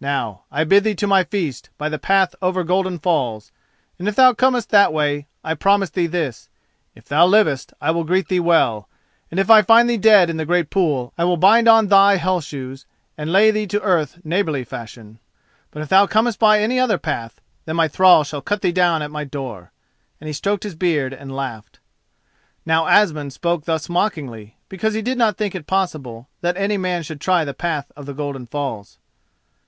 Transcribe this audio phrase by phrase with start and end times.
[0.00, 3.52] Now, I bid thee to my feast by the path over Golden Falls;
[3.96, 6.48] and, if thou comest that way, I promise thee this:
[6.96, 8.88] if thou livest I will greet thee well,
[9.30, 12.16] and if I find thee dead in the great pool I will bind on thy
[12.16, 12.86] Hell shoes
[13.16, 15.20] and lay thee to earth neighbourly fashion.
[15.70, 19.00] But if thou comest by any other path, then my thralls shall cut thee down
[19.00, 19.70] at my door."
[20.20, 21.78] And he stroked his beard and laughed.
[22.66, 27.04] Now Asmund spoke thus mockingly because he did not think it possible that any man
[27.04, 28.98] should try the path of the Golden Falls.